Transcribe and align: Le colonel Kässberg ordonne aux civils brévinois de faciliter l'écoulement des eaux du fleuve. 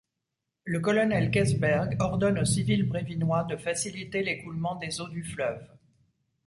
Le 0.63 0.79
colonel 0.79 1.29
Kässberg 1.29 1.95
ordonne 1.99 2.39
aux 2.39 2.45
civils 2.45 2.87
brévinois 2.89 3.43
de 3.43 3.55
faciliter 3.55 4.23
l'écoulement 4.23 4.73
des 4.73 4.99
eaux 4.99 5.09
du 5.09 5.23
fleuve. 5.23 5.63